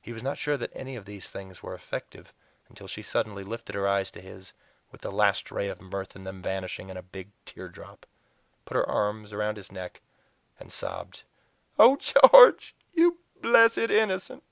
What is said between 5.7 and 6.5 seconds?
mirth in them